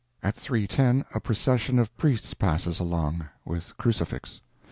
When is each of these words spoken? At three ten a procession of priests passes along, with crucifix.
At 0.23 0.33
three 0.33 0.65
ten 0.65 1.05
a 1.13 1.19
procession 1.19 1.77
of 1.77 1.95
priests 1.95 2.33
passes 2.33 2.79
along, 2.79 3.29
with 3.45 3.77
crucifix. 3.77 4.41